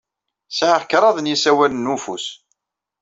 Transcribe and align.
Sɛiɣ 0.57 0.81
kraḍ 0.91 1.17
n 1.19 1.31
yisawalen 1.31 1.83
n 1.89 1.93
ufus. 1.95 2.25